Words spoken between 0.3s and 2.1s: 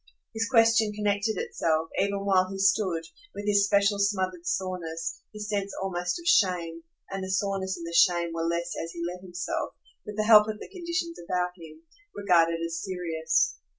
His question connected itself,